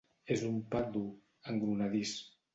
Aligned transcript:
És 0.35 0.39
un 0.47 0.55
pa 0.71 0.81
dur, 0.95 1.05
engrunadís. 1.53 2.17